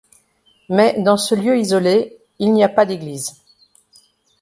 [0.67, 3.35] Mais, dans ce lieu isolé, il n'y a pas d'église.